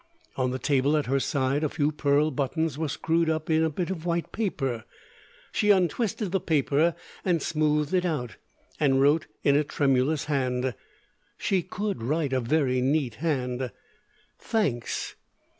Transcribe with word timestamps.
On 0.35 0.49
the 0.49 0.57
table 0.57 0.97
at 0.97 1.05
her 1.05 1.19
side 1.19 1.63
a 1.63 1.69
few 1.69 1.91
pearl 1.91 2.31
buttons 2.31 2.75
were 2.75 2.89
screwed 2.89 3.29
up 3.29 3.51
in 3.51 3.61
a 3.61 3.69
bit 3.69 3.91
of 3.91 4.03
white 4.03 4.31
paper. 4.31 4.83
She 5.51 5.69
untwisted 5.69 6.31
the 6.31 6.39
paper 6.39 6.95
and 7.23 7.39
smoothed 7.39 7.93
it 7.93 8.03
out, 8.03 8.37
and 8.79 8.99
wrote 8.99 9.27
in 9.43 9.55
a 9.55 9.63
tremulous 9.63 10.25
hand 10.25 10.73
she 11.37 11.61
could 11.61 12.01
write 12.01 12.33
a 12.33 12.39
very 12.39 12.81
neat 12.81 13.13
hand 13.21 13.71
_Thanks. 14.41 15.13